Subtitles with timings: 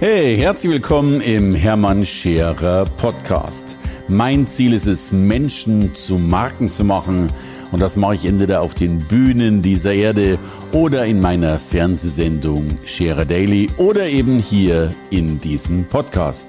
[0.00, 3.76] Hey, herzlich willkommen im Hermann Scherer Podcast.
[4.08, 7.32] Mein Ziel ist es, Menschen zu Marken zu machen.
[7.70, 10.40] Und das mache ich entweder auf den Bühnen dieser Erde
[10.72, 16.48] oder in meiner Fernsehsendung Scherer Daily oder eben hier in diesem Podcast.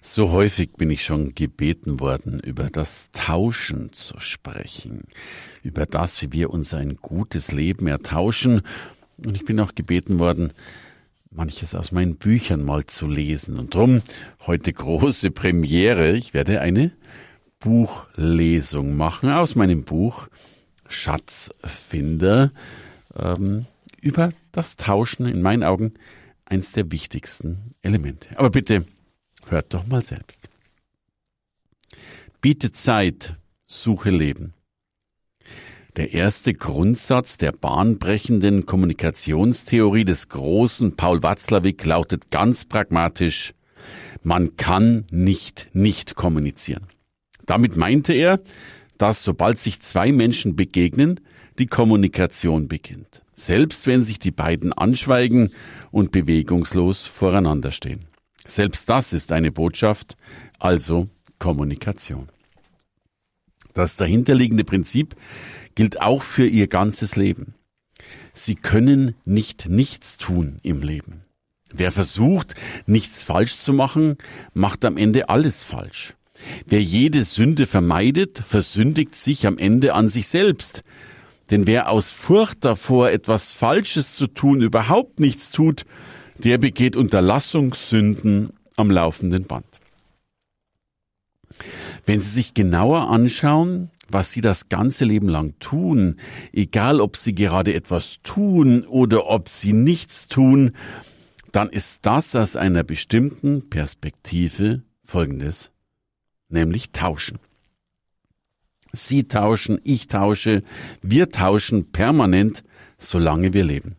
[0.00, 5.04] So häufig bin ich schon gebeten worden, über das Tauschen zu sprechen,
[5.62, 8.62] über das, wie wir uns ein gutes Leben ertauschen.
[9.24, 10.52] Und ich bin auch gebeten worden,
[11.30, 13.58] manches aus meinen Büchern mal zu lesen.
[13.58, 14.02] Und drum
[14.46, 16.12] heute große Premiere.
[16.16, 16.92] Ich werde eine
[17.60, 20.28] Buchlesung machen aus meinem Buch
[20.88, 22.52] Schatzfinder
[23.16, 23.66] ähm,
[24.00, 25.94] über das Tauschen, in meinen Augen
[26.46, 28.38] eins der wichtigsten Elemente.
[28.38, 28.86] Aber bitte
[29.46, 30.48] hört doch mal selbst.
[32.40, 34.54] Biete Zeit, suche Leben.
[35.96, 43.54] Der erste Grundsatz der bahnbrechenden Kommunikationstheorie des großen Paul Watzlawick lautet ganz pragmatisch,
[44.22, 46.86] man kann nicht nicht kommunizieren.
[47.44, 48.40] Damit meinte er,
[48.98, 51.20] dass sobald sich zwei Menschen begegnen,
[51.58, 55.50] die Kommunikation beginnt, selbst wenn sich die beiden anschweigen
[55.90, 58.00] und bewegungslos voreinander stehen.
[58.46, 60.16] Selbst das ist eine Botschaft,
[60.60, 61.08] also
[61.40, 62.28] Kommunikation.
[63.74, 65.16] Das dahinterliegende Prinzip
[65.74, 67.54] gilt auch für ihr ganzes Leben.
[68.32, 71.24] Sie können nicht nichts tun im Leben.
[71.72, 72.54] Wer versucht,
[72.86, 74.16] nichts falsch zu machen,
[74.54, 76.14] macht am Ende alles falsch.
[76.66, 80.82] Wer jede Sünde vermeidet, versündigt sich am Ende an sich selbst.
[81.50, 85.84] Denn wer aus Furcht davor, etwas Falsches zu tun, überhaupt nichts tut,
[86.38, 89.80] der begeht Unterlassungssünden am laufenden Band.
[92.06, 96.16] Wenn Sie sich genauer anschauen, was Sie das ganze Leben lang tun,
[96.52, 100.72] egal ob Sie gerade etwas tun oder ob Sie nichts tun,
[101.52, 105.70] dann ist das aus einer bestimmten Perspektive Folgendes,
[106.48, 107.38] nämlich tauschen.
[108.92, 110.62] Sie tauschen, ich tausche,
[111.02, 112.64] wir tauschen permanent,
[112.98, 113.96] solange wir leben.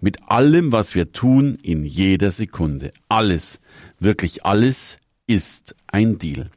[0.00, 2.92] Mit allem, was wir tun, in jeder Sekunde.
[3.08, 3.60] Alles,
[3.98, 6.50] wirklich alles ist ein Deal.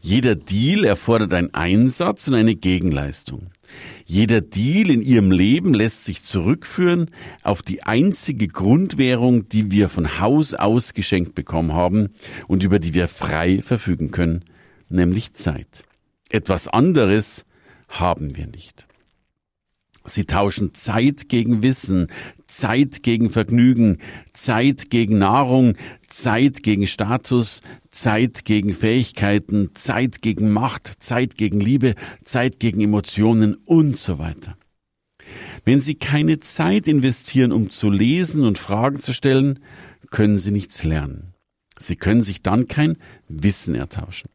[0.00, 3.50] Jeder Deal erfordert einen Einsatz und eine Gegenleistung.
[4.06, 7.10] Jeder Deal in ihrem Leben lässt sich zurückführen
[7.42, 12.08] auf die einzige Grundwährung, die wir von Haus aus geschenkt bekommen haben
[12.46, 14.44] und über die wir frei verfügen können,
[14.88, 15.82] nämlich Zeit.
[16.30, 17.44] Etwas anderes
[17.88, 18.86] haben wir nicht.
[20.04, 22.06] Sie tauschen Zeit gegen Wissen,
[22.48, 23.98] Zeit gegen Vergnügen,
[24.32, 25.76] Zeit gegen Nahrung,
[26.08, 27.60] Zeit gegen Status,
[27.90, 31.94] Zeit gegen Fähigkeiten, Zeit gegen Macht, Zeit gegen Liebe,
[32.24, 34.56] Zeit gegen Emotionen und so weiter.
[35.64, 39.60] Wenn Sie keine Zeit investieren, um zu lesen und Fragen zu stellen,
[40.10, 41.34] können Sie nichts lernen.
[41.78, 42.96] Sie können sich dann kein
[43.28, 44.30] Wissen ertauschen.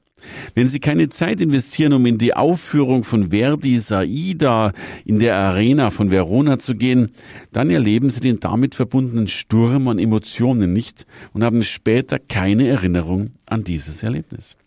[0.55, 4.73] Wenn Sie keine Zeit investieren, um in die Aufführung von Verdis Aida
[5.05, 7.11] in der Arena von Verona zu gehen,
[7.51, 13.31] dann erleben Sie den damit verbundenen Sturm an Emotionen nicht und haben später keine Erinnerung
[13.45, 14.57] an dieses Erlebnis.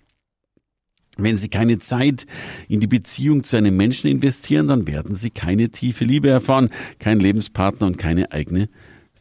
[1.19, 2.27] Wenn Sie keine Zeit
[2.69, 6.69] in die Beziehung zu einem Menschen investieren, dann werden Sie keine tiefe Liebe erfahren,
[6.99, 8.69] keinen Lebenspartner und keine eigene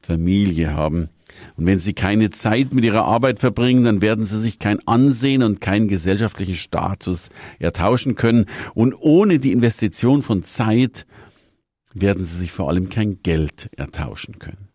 [0.01, 1.09] Familie haben.
[1.55, 5.43] Und wenn sie keine Zeit mit ihrer Arbeit verbringen, dann werden sie sich kein Ansehen
[5.43, 7.29] und keinen gesellschaftlichen Status
[7.59, 8.45] ertauschen können.
[8.73, 11.05] Und ohne die Investition von Zeit
[11.93, 14.69] werden sie sich vor allem kein Geld ertauschen können.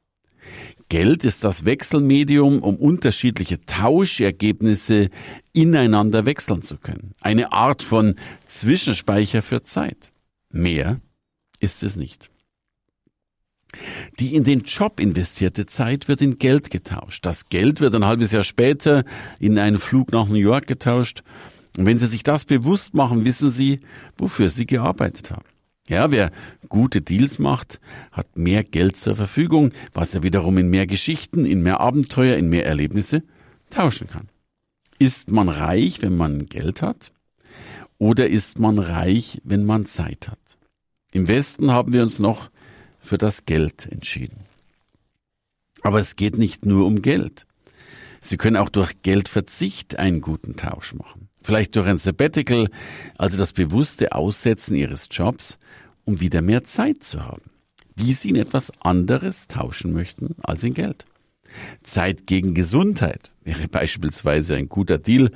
[0.88, 5.10] Geld ist das Wechselmedium, um unterschiedliche Tauschergebnisse
[5.52, 7.12] ineinander wechseln zu können.
[7.20, 10.10] Eine Art von Zwischenspeicher für Zeit.
[10.50, 11.00] Mehr
[11.60, 12.30] ist es nicht.
[14.18, 17.24] Die in den Job investierte Zeit wird in Geld getauscht.
[17.24, 19.04] Das Geld wird ein halbes Jahr später
[19.38, 21.22] in einen Flug nach New York getauscht.
[21.78, 23.80] Und wenn Sie sich das bewusst machen, wissen Sie,
[24.18, 25.44] wofür Sie gearbeitet haben.
[25.88, 26.30] Ja, wer
[26.68, 27.80] gute Deals macht,
[28.12, 32.48] hat mehr Geld zur Verfügung, was er wiederum in mehr Geschichten, in mehr Abenteuer, in
[32.48, 33.22] mehr Erlebnisse
[33.70, 34.28] tauschen kann.
[34.98, 37.12] Ist man reich, wenn man Geld hat?
[37.98, 40.58] Oder ist man reich, wenn man Zeit hat?
[41.12, 42.50] Im Westen haben wir uns noch
[43.00, 44.46] für das Geld entschieden.
[45.82, 47.46] Aber es geht nicht nur um Geld.
[48.20, 51.28] Sie können auch durch Geldverzicht einen guten Tausch machen.
[51.42, 52.68] Vielleicht durch ein Sabbatical,
[53.16, 55.58] also das bewusste Aussetzen Ihres Jobs,
[56.04, 57.50] um wieder mehr Zeit zu haben,
[57.96, 61.06] die Sie in etwas anderes tauschen möchten als in Geld.
[61.82, 65.30] Zeit gegen Gesundheit wäre beispielsweise ein guter Deal,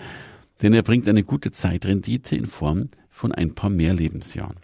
[0.62, 4.56] denn er bringt eine gute Zeitrendite in Form von ein paar mehr Lebensjahren.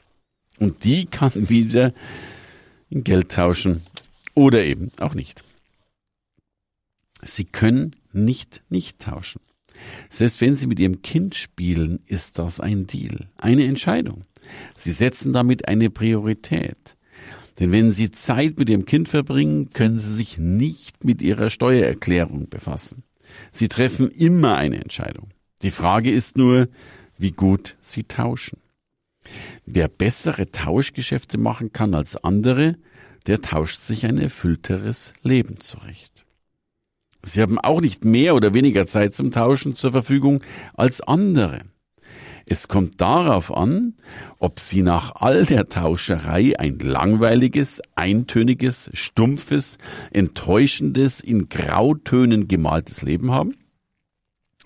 [0.58, 1.94] Und die kann wieder
[2.90, 3.82] in Geld tauschen
[4.34, 5.42] oder eben auch nicht.
[7.22, 9.40] Sie können nicht nicht tauschen.
[10.10, 14.24] Selbst wenn Sie mit Ihrem Kind spielen, ist das ein Deal, eine Entscheidung.
[14.76, 16.96] Sie setzen damit eine Priorität.
[17.58, 22.48] Denn wenn Sie Zeit mit Ihrem Kind verbringen, können Sie sich nicht mit Ihrer Steuererklärung
[22.48, 23.04] befassen.
[23.52, 25.28] Sie treffen immer eine Entscheidung.
[25.62, 26.68] Die Frage ist nur,
[27.18, 28.58] wie gut Sie tauschen.
[29.66, 32.76] Wer bessere Tauschgeschäfte machen kann als andere,
[33.26, 36.24] der tauscht sich ein erfüllteres Leben zurecht.
[37.22, 40.42] Sie haben auch nicht mehr oder weniger Zeit zum Tauschen zur Verfügung
[40.74, 41.62] als andere.
[42.46, 43.94] Es kommt darauf an,
[44.38, 49.78] ob Sie nach all der Tauscherei ein langweiliges, eintöniges, stumpfes,
[50.10, 53.54] enttäuschendes, in Grautönen gemaltes Leben haben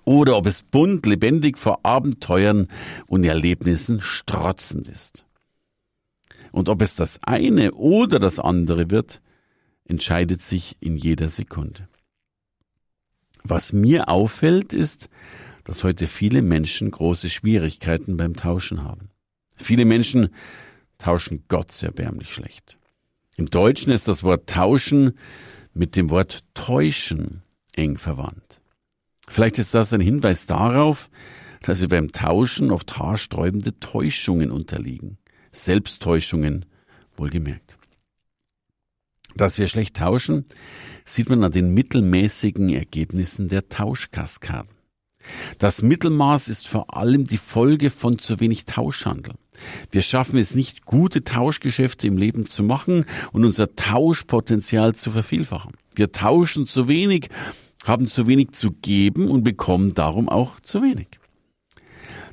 [0.04, 2.68] oder ob es bunt, lebendig vor Abenteuern
[3.06, 5.24] und Erlebnissen strotzend ist.
[6.52, 9.20] Und ob es das eine oder das andere wird,
[9.84, 11.88] entscheidet sich in jeder Sekunde.
[13.42, 15.10] Was mir auffällt, ist,
[15.64, 19.10] dass heute viele Menschen große Schwierigkeiten beim Tauschen haben.
[19.56, 20.28] Viele Menschen
[20.98, 22.78] tauschen Gott sehr erbärmlich schlecht.
[23.36, 25.18] Im Deutschen ist das Wort tauschen
[25.72, 27.42] mit dem Wort täuschen
[27.74, 28.60] eng verwandt.
[29.28, 31.10] Vielleicht ist das ein Hinweis darauf,
[31.62, 35.18] dass wir beim Tauschen oft haarsträubende Täuschungen unterliegen.
[35.52, 36.66] Selbsttäuschungen,
[37.16, 37.78] wohlgemerkt.
[39.36, 40.44] Dass wir schlecht tauschen,
[41.04, 44.70] sieht man an den mittelmäßigen Ergebnissen der Tauschkaskaden.
[45.58, 49.34] Das Mittelmaß ist vor allem die Folge von zu wenig Tauschhandel.
[49.90, 55.72] Wir schaffen es nicht, gute Tauschgeschäfte im Leben zu machen und unser Tauschpotenzial zu vervielfachen.
[55.94, 57.30] Wir tauschen zu wenig
[57.84, 61.20] haben zu wenig zu geben und bekommen darum auch zu wenig.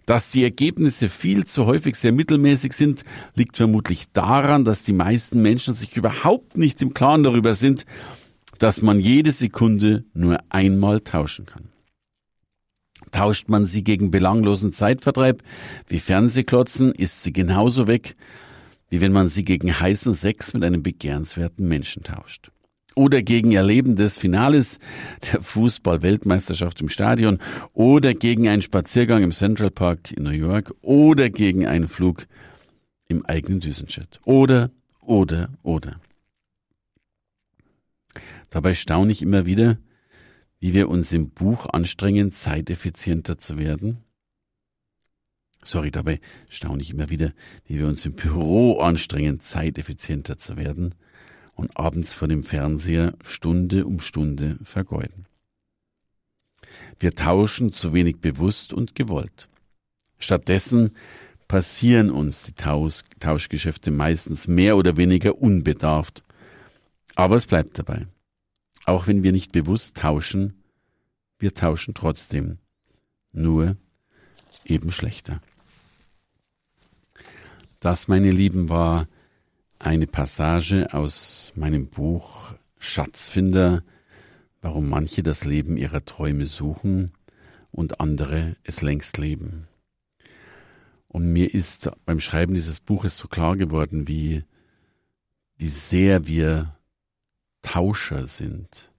[0.05, 3.03] Dass die Ergebnisse viel zu häufig sehr mittelmäßig sind,
[3.35, 7.85] liegt vermutlich daran, dass die meisten Menschen sich überhaupt nicht im Klaren darüber sind,
[8.57, 11.69] dass man jede Sekunde nur einmal tauschen kann.
[13.11, 15.43] Tauscht man sie gegen belanglosen Zeitvertreib
[15.87, 18.15] wie Fernsehklotzen, ist sie genauso weg,
[18.89, 22.51] wie wenn man sie gegen heißen Sex mit einem begehrenswerten Menschen tauscht
[22.95, 24.79] oder gegen Erleben des Finales
[25.31, 27.39] der Fußball-Weltmeisterschaft im Stadion
[27.73, 32.27] oder gegen einen Spaziergang im Central Park in New York oder gegen einen Flug
[33.07, 34.19] im eigenen Düsenjet.
[34.25, 34.71] Oder,
[35.01, 35.99] oder, oder.
[38.49, 39.77] Dabei staune ich immer wieder,
[40.59, 44.03] wie wir uns im Buch anstrengen, zeiteffizienter zu werden.
[45.63, 47.33] Sorry, dabei staune ich immer wieder,
[47.65, 50.95] wie wir uns im Büro anstrengen, zeiteffizienter zu werden
[51.55, 55.25] und abends vor dem Fernseher Stunde um Stunde vergeuden.
[56.99, 59.49] Wir tauschen zu wenig bewusst und gewollt.
[60.19, 60.95] Stattdessen
[61.47, 66.23] passieren uns die Tausch Tauschgeschäfte meistens mehr oder weniger unbedarft.
[67.15, 68.07] Aber es bleibt dabei.
[68.85, 70.63] Auch wenn wir nicht bewusst tauschen,
[71.39, 72.57] wir tauschen trotzdem.
[73.33, 73.75] Nur
[74.65, 75.41] eben schlechter.
[77.79, 79.07] Das, meine Lieben, war
[79.83, 83.83] eine Passage aus meinem Buch Schatzfinder,
[84.61, 87.11] warum manche das Leben ihrer Träume suchen
[87.71, 89.67] und andere es längst leben.
[91.07, 94.43] Und mir ist beim Schreiben dieses Buches so klar geworden, wie,
[95.57, 96.75] wie sehr wir
[97.63, 98.91] Tauscher sind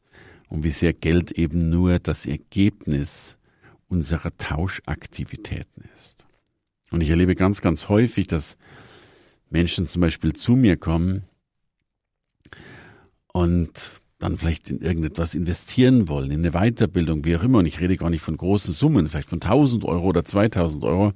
[0.49, 3.39] und wie sehr Geld eben nur das Ergebnis
[3.89, 6.27] unserer Tauschaktivitäten ist.
[6.91, 8.57] Und ich erlebe ganz, ganz häufig, dass
[9.53, 11.25] Menschen zum Beispiel zu mir kommen
[13.33, 17.59] und dann vielleicht in irgendetwas investieren wollen, in eine Weiterbildung, wie auch immer.
[17.59, 21.13] Und ich rede gar nicht von großen Summen, vielleicht von 1000 Euro oder 2000 Euro.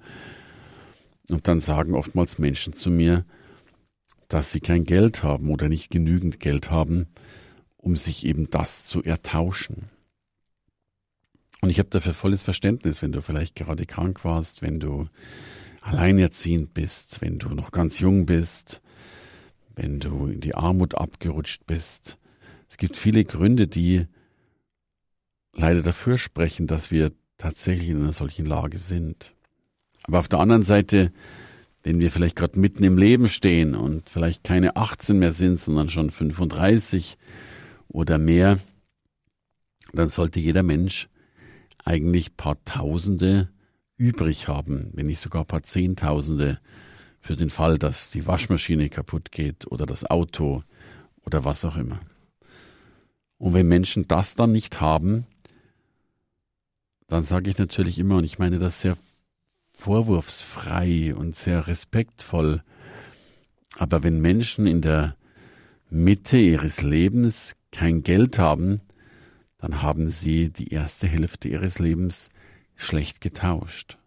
[1.28, 3.24] Und dann sagen oftmals Menschen zu mir,
[4.28, 7.06] dass sie kein Geld haben oder nicht genügend Geld haben,
[7.76, 9.84] um sich eben das zu ertauschen.
[11.60, 15.06] Und ich habe dafür volles Verständnis, wenn du vielleicht gerade krank warst, wenn du
[15.86, 18.82] alleinerziehend bist, wenn du noch ganz jung bist,
[19.76, 22.18] wenn du in die Armut abgerutscht bist.
[22.68, 24.06] Es gibt viele Gründe, die
[25.52, 29.34] leider dafür sprechen, dass wir tatsächlich in einer solchen Lage sind.
[30.04, 31.12] Aber auf der anderen Seite,
[31.84, 35.88] wenn wir vielleicht gerade mitten im Leben stehen und vielleicht keine 18 mehr sind, sondern
[35.88, 37.16] schon 35
[37.88, 38.58] oder mehr,
[39.92, 41.08] dann sollte jeder Mensch
[41.84, 43.50] eigentlich paar Tausende
[43.96, 46.60] übrig haben, wenn nicht sogar ein paar Zehntausende
[47.20, 50.62] für den Fall, dass die Waschmaschine kaputt geht oder das Auto
[51.24, 52.00] oder was auch immer.
[53.38, 55.26] Und wenn Menschen das dann nicht haben,
[57.08, 58.96] dann sage ich natürlich immer, und ich meine das sehr
[59.72, 62.62] vorwurfsfrei und sehr respektvoll,
[63.78, 65.16] aber wenn Menschen in der
[65.90, 68.78] Mitte ihres Lebens kein Geld haben,
[69.58, 72.30] dann haben sie die erste Hälfte ihres Lebens
[72.76, 73.98] schlecht getauscht,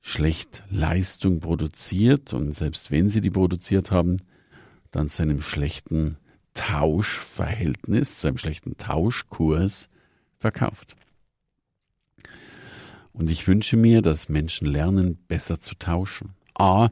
[0.00, 4.18] schlecht Leistung produziert und selbst wenn sie die produziert haben,
[4.90, 6.16] dann zu einem schlechten
[6.54, 9.88] Tauschverhältnis, zu einem schlechten Tauschkurs
[10.38, 10.96] verkauft.
[13.12, 16.30] Und ich wünsche mir, dass Menschen lernen, besser zu tauschen.
[16.54, 16.88] A,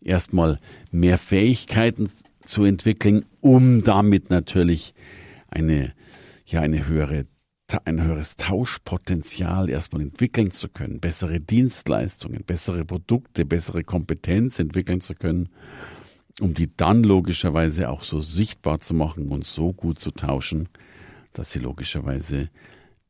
[0.00, 0.60] erstmal
[0.90, 2.10] mehr Fähigkeiten
[2.44, 4.94] zu entwickeln, um damit natürlich
[5.48, 5.94] eine,
[6.46, 7.26] ja, eine höhere,
[7.84, 15.14] ein höheres Tauschpotenzial erstmal entwickeln zu können, bessere Dienstleistungen, bessere Produkte, bessere Kompetenz entwickeln zu
[15.14, 15.50] können,
[16.40, 20.68] um die dann logischerweise auch so sichtbar zu machen und so gut zu tauschen,
[21.34, 22.48] dass sie logischerweise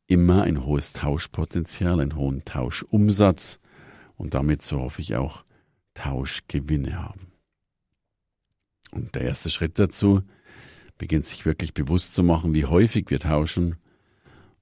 [0.07, 3.59] immer ein hohes Tauschpotenzial, einen hohen Tauschumsatz
[4.17, 5.45] und damit, so hoffe ich auch,
[5.93, 7.27] Tauschgewinne haben.
[8.91, 10.23] Und der erste Schritt dazu
[10.97, 13.77] beginnt sich wirklich bewusst zu machen, wie häufig wir tauschen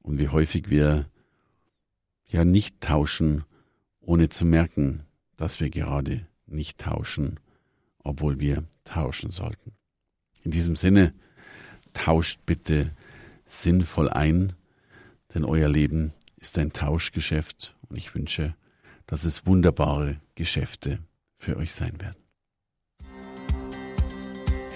[0.07, 1.05] und wie häufig wir
[2.27, 3.43] ja nicht tauschen,
[3.99, 5.03] ohne zu merken,
[5.35, 7.41] dass wir gerade nicht tauschen,
[7.99, 9.73] obwohl wir tauschen sollten.
[10.43, 11.13] In diesem Sinne,
[11.91, 12.95] tauscht bitte
[13.45, 14.53] sinnvoll ein,
[15.33, 18.55] denn euer Leben ist ein Tauschgeschäft und ich wünsche,
[19.07, 20.99] dass es wunderbare Geschäfte
[21.37, 22.26] für euch sein werden.